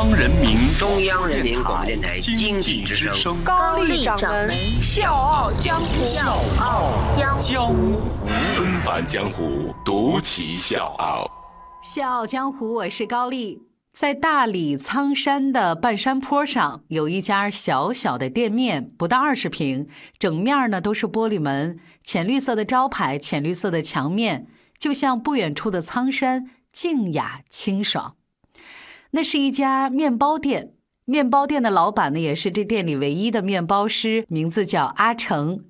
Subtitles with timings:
[0.00, 8.00] 央人民中央人民广播电台经济之声高丽掌门笑傲江湖，笑傲江湖江湖
[8.54, 11.30] 纷繁江湖，独骑笑傲。
[11.82, 13.60] 笑傲江湖，我是高丽。
[13.92, 19.86] 在大理苍山的半山坡上，有一家小小的店面，不到二十平，
[20.18, 24.46] 整面呢都是玻璃门，浅绿色的招牌，浅绿色的墙面，
[24.78, 28.14] 就像不远处的苍山，静雅清爽。
[29.12, 30.72] 那是一家面包店，
[31.04, 35.64] 面包店的老板呢，也是这店里唯一的面包师，名字叫阿成。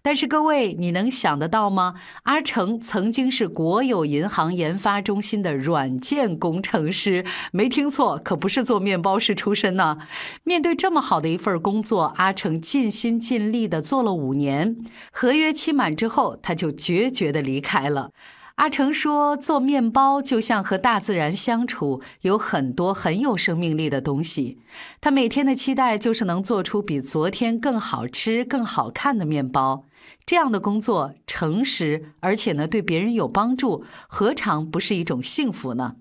[0.00, 1.96] 但是各位，你能想得到吗？
[2.22, 9.98] 阿成曾经是国有银行研发中心的软件工程师，没听错，可不是做面包师出身呢。
[10.44, 14.76] 面对这么好的一份工作，阿成尽心尽力的做了五年，
[15.12, 18.10] 合约期满之后，他就决绝的离开了。
[18.56, 24.58] 阿成说：“做面包就像和大自然相处，有很多很有生命力的东西。
[24.98, 29.84] 他每天的期待就是能做出比昨天更好吃、更好看的面包。
[30.24, 35.96] 这样的工作诚实，而且呢对别人有帮助，何尝不是一种幸福呢？”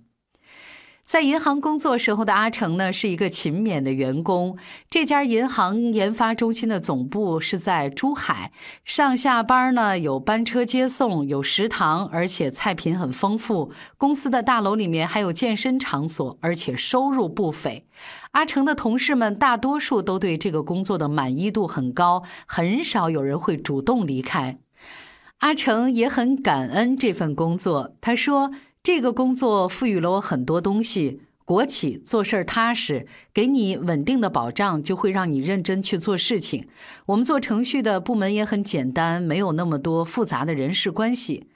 [1.05, 4.57] 在银行工作时候的阿成呢，是一个勤勉的员工。
[4.89, 8.51] 这家银行研发中心的总部是在珠海，
[8.83, 13.71] 上下班呢有班车接送，有食堂，而且菜品很丰富。
[13.97, 17.85] 公司的大楼里面还有健身场所，而且收入不菲。
[18.31, 24.57] 阿成的同事们大多数都对这个工作的满意度很高，很少有人会主动离开。
[25.37, 28.51] 阿成也很感恩这份工作，他说。
[28.85, 31.21] 这个工作赋予了我很多东西。
[31.43, 36.67] 国企做事儿踏实，给你稳定的保障，就会让你认真去做事情。
[37.07, 41.47] 我们做程序的部门也很简单，没有那么多复杂的人事关系。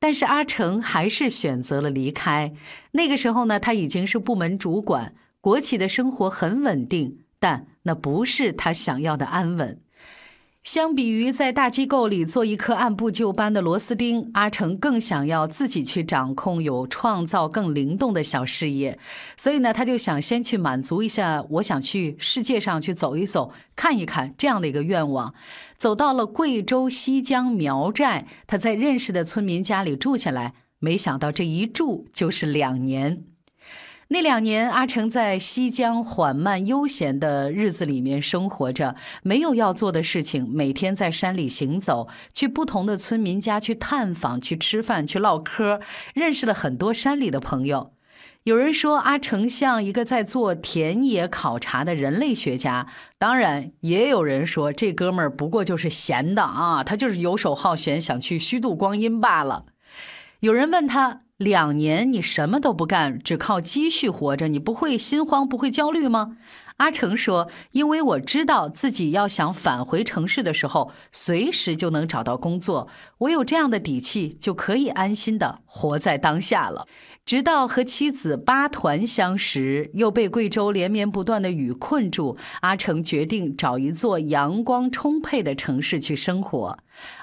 [0.00, 2.52] 但是阿成还是选择了离开。
[2.90, 9.80] 那个时候呢，他已经是部门主管，国企的生活很稳定，但那不是他想要的安稳。
[10.64, 18.96] 相比于在大机构里做一颗按部就班的螺丝钉，阿成更想要自己去掌控有创造、更灵动的小事业。
[19.36, 25.34] 所以呢，他就想先去满足一下，我想去世界上去走一走、看一看这样的一个愿望。
[25.76, 33.24] 走到了贵州西江苗寨，他在认识的村民家里住下来，没想到这一住就是两年。
[34.12, 45.80] 那两年，阿成在西江缓慢悠闲的日子里面生活着，没有要做的事情，每天在山里行走，去不同的村民家去探访、去吃饭、去唠嗑，
[46.12, 47.94] 认识了很多山里的朋友。
[48.42, 59.64] 有人说阿成像一个在做田野考察的人类学家，当然也有人说这哥们儿不过就是闲的啊，他就是游手好闲，想去虚度光阴罢了。
[60.40, 61.22] 有人问他。
[61.42, 66.36] 两年你什么都不干，只靠积蓄活着，你不会心慌，不会焦虑吗？
[66.78, 72.88] 阿成说：“因为我知道自己要想返回城市的时候，随时就能找到工作。
[73.18, 76.86] 我有这样的底气，就可以安心的活在当下了。”
[77.24, 86.78] 直到和妻子八团相识，又被贵州连绵不断的雨困住，阿成决定找一座阳光充沛的城市去生活。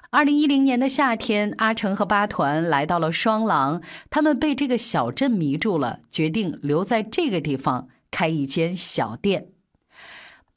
[0.10, 9.50] 二零一零年的夏天，阿成和八团来到了双廊，他们被这个小镇迷住了，决定留在这个地方开一间小店。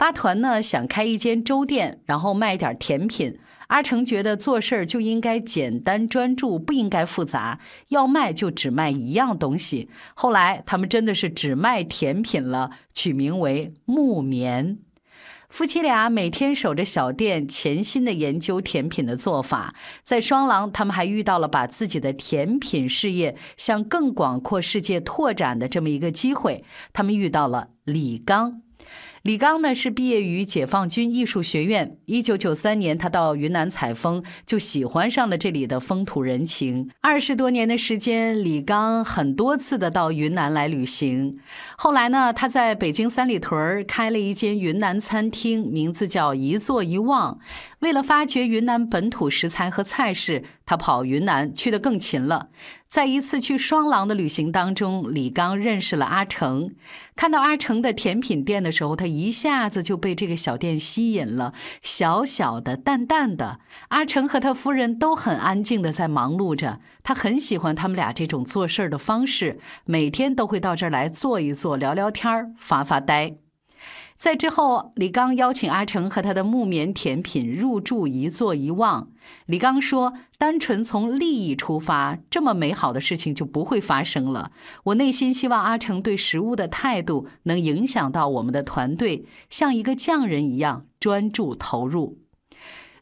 [0.03, 3.39] 八团呢想开一间粥店，然后卖一点甜品。
[3.69, 9.89] 阿成觉得做事儿就应该简单专注，不应该复杂，要卖就只卖一样东西。
[10.15, 14.79] 后来他们真的是只卖甜品了，取名为木棉。
[15.49, 19.73] 夫妻俩每天守着小店，潜心的研究甜品的做法。
[20.03, 26.65] 在双廊，他们还遇到了把自己的甜品事业向更广阔世界拓展的这么一个机会。
[26.93, 28.63] 他们遇到了李刚。
[29.23, 31.97] 李刚呢是毕业于解放军艺术学院。
[32.07, 36.91] 一九九三年，他到云南采风，就喜欢上了这里的风土人情。
[37.01, 41.39] 二十多年的时间，李刚很多次的到云南来旅行。
[41.77, 47.39] 后来呢，他在北京三里屯开了一间云南餐厅，名字叫一坐一望。
[47.79, 52.49] 为了发掘云南本土食材和菜式，他跑云南去的更勤了。
[52.89, 56.75] 在一次去双廊的旅行当中，李刚认识了阿成。
[57.17, 61.53] 看到阿成的甜品店的时候，他一下子就被这个小店吸引了。
[61.83, 66.81] 小小的、淡淡的，阿成和他夫人都很安静的在忙碌着。
[67.03, 73.42] 他很喜欢他们俩这种做事的方式，每天都会到这儿来坐一坐，聊聊天儿，发发呆。
[74.23, 79.09] 在之后，李刚邀请阿成和他的木棉甜品入住一坐一望。
[79.47, 84.53] 李刚说：“单纯从利益出发，这么美好的事情就不会发生了。
[84.85, 92.19] 我内心希望阿成对食物的态度能影响到我们的团队，像一个匠人一样专注投入。”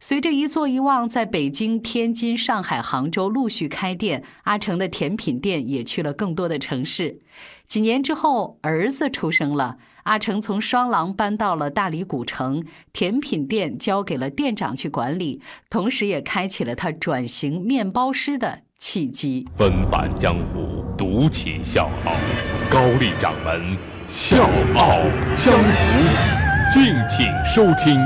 [0.03, 7.19] 随着一坐一望在北京、天津、上海、杭州陆续开店，阿成的甜品店也去了更多的城市。
[7.69, 12.65] 几年之后，儿子出生了，阿成从双廊搬到了大理古城，
[12.95, 19.47] 甜品店交给了店长去管理，同时也开启了他转型面包师的契机。
[19.55, 22.15] 纷繁江湖，独起笑傲，
[22.71, 23.77] 高丽掌门
[24.09, 25.03] 笑傲
[25.37, 28.01] 江湖，敬请收听。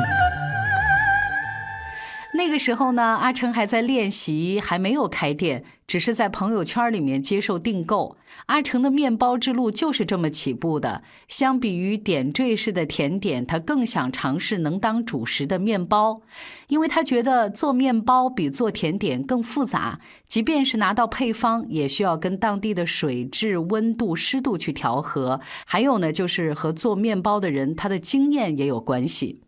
[2.36, 8.16] 那个时候呢，阿成还在练习，还没有开店，只是在朋友圈里面接受订购。
[8.46, 11.04] 阿成的面包之路就是这么起步的。
[11.28, 16.22] 相比于点缀式的甜点，他更想尝试能当主食的面包，
[16.66, 25.40] 因为他觉得做面包比做甜点更复杂，即便是拿到配方，也需要跟当地的水质、温度、湿度去调和。
[25.64, 29.40] 还有呢，就是和做面包的人他的经验也有关系。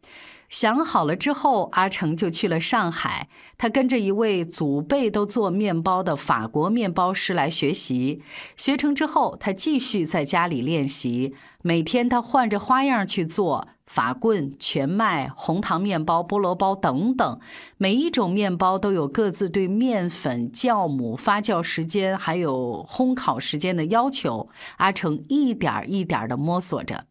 [0.48, 3.28] 想好了之后，阿成就去了上海。
[3.58, 8.22] 他跟着一位祖辈都做面包的法国面包师来学习。
[8.56, 11.34] 学成之后，他继续在家里练习。
[11.62, 17.40] 每天他换着花样去做法棍、全麦、红糖面包、菠萝包等等。
[17.76, 24.48] 每一种面包都有各自对面粉、酵母、发酵时间还有烘烤时间的要求。
[24.76, 27.06] 阿成一点一点地摸索着。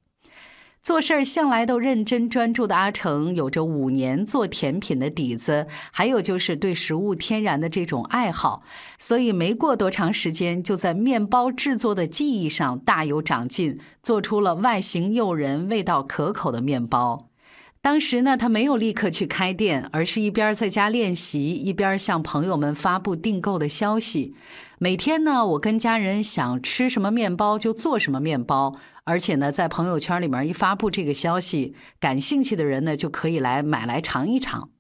[0.86, 8.62] 做事儿向来都认真专注的阿成，有着五年做甜品的底子，还有就是对食物天然的这种爱好，
[9.00, 17.30] 所以没过多长时间，就在面包制作的技艺上大有长进，做出了外形诱人、味道可口的面包。
[17.86, 24.34] 当时呢，他没有立刻去开店，而是一边在家练习，一边向朋友们发布订购的消息。
[24.80, 28.74] 每天呢，我跟家人想吃什么面包就做什么面包。
[29.04, 34.72] 而且呢，在朋友圈里面一发布这个消息，感兴趣的人呢就可以来买来尝一尝。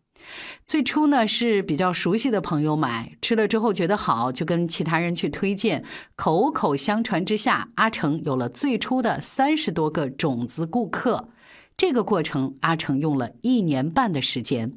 [0.66, 5.84] 最初呢是比较熟悉的朋友买，吃了之后觉得好，就跟其他人去推荐，
[6.16, 11.30] 口口相传之下，阿成有了最初的三十多个种子顾客。
[11.78, 14.74] 这个过程，阿成用了一年半的时间。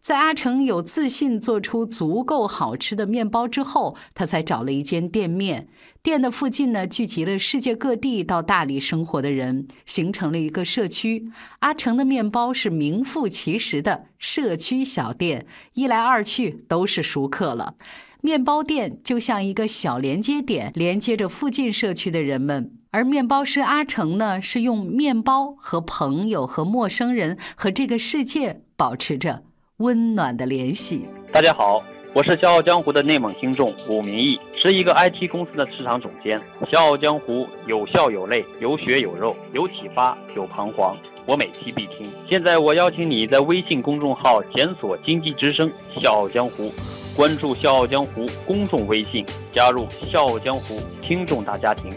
[0.00, 5.68] 在阿成有自信做出足够好吃的面包之后，他才找了一间店面。
[6.02, 11.30] 店的附近呢，聚集了世界各地到大理生活的人，形成了一个社区。
[11.60, 17.76] 阿成的面包是名副其实的社区小店，一来二去都是熟客了。
[18.20, 22.72] 面包店就像一个小连接点，连接着附近社区的人们。
[22.94, 29.44] 而面包师阿成呢，是用面包和朋友、和陌生人、和这个世界保持着
[29.78, 31.06] 温暖的联系。
[31.32, 31.82] 大家好。
[32.14, 36.38] 我是《笑傲江湖》的内蒙听众武明义，是一个 IT 公司的市场总监。
[36.70, 40.94] 《笑傲江湖》有笑有泪，有血有肉，有启发，有彷徨。
[41.24, 42.12] 我每期必听。
[42.28, 46.70] 现在我邀请你在微信公众号检索“经济之声笑傲江湖”，
[47.16, 51.94] 关注“笑傲江湖”公众微信，加入“笑傲江湖”听众大家庭。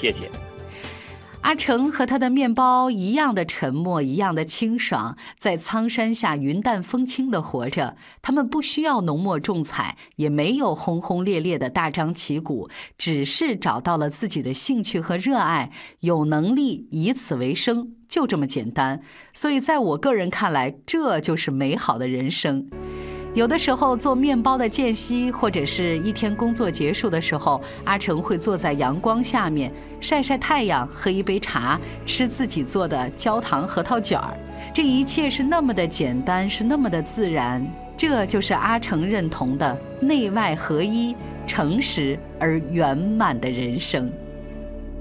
[0.00, 0.30] 谢谢。
[1.42, 7.96] 阿成和他的面包一样的沉默，一样的清爽，在苍山下云淡风轻的活着。
[8.20, 12.68] 他们不需要浓墨重彩，也没有轰轰烈烈的大张旗鼓，
[12.98, 19.00] 只是找到了自己的兴趣和热爱，有能力以此为生，就这么简单。
[19.32, 22.68] 所以，在我个人看来，这就是美好的人生。
[23.38, 34.36] 有的时候做面包的间隙，或者是一天工作结束的时候，阿成会坐在阳光下面晒晒太阳，喝一杯茶，吃自己做的焦糖核桃卷儿。
[34.74, 37.64] 这一切是那么的简单，是那么的自然。
[37.96, 41.14] 这就是阿成认同的内外合一、
[41.46, 44.12] 诚实而圆满的人生。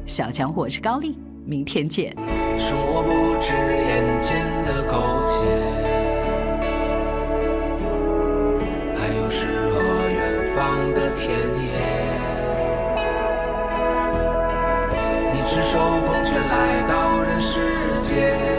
[0.05, 2.15] 小强，我是高丽，明天见。
[2.55, 5.76] 生活不止眼前的苟且。
[10.93, 11.71] 的田野，
[15.33, 18.56] 你赤手空拳来到人世间。